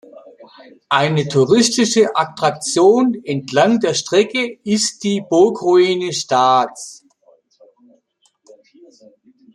[0.89, 7.05] Eine touristische Attraktion entlang der Strecke ist die Burgruine Staatz.